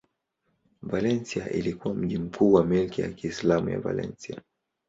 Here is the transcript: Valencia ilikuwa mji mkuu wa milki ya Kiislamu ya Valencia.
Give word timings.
Valencia 0.81 1.49
ilikuwa 1.49 1.93
mji 1.95 2.17
mkuu 2.17 2.53
wa 2.53 2.63
milki 2.65 3.01
ya 3.01 3.09
Kiislamu 3.09 3.69
ya 3.69 3.79
Valencia. 3.79 4.41